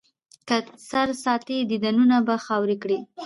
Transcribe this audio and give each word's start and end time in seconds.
که 0.47 0.57
سر 0.89 1.09
ساتې، 1.23 1.57
دیدنونه 1.71 2.15
به 2.27 2.35
خاورې 2.45 2.75
کړي. 2.83 2.97